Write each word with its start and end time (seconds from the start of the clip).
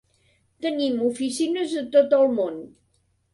Tenim 0.65 0.95
oficines 1.09 1.75
a 1.83 1.85
tot 1.97 2.17
el 2.21 2.27
món. 2.41 2.59